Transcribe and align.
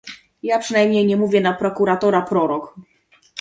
Ja 0.43 0.59
przynajmniej 0.59 1.05
nie 1.05 1.17
mówię 1.17 1.41
na 1.41 1.53
prokuratora 1.53 2.21
„prorok”. 2.21 2.73